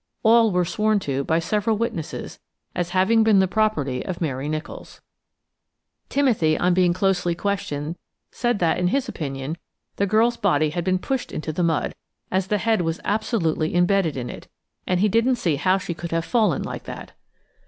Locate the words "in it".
14.17-14.47